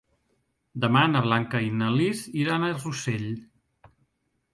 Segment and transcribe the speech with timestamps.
[0.85, 3.29] Demà na Blanca i na Lis iran a Rossell.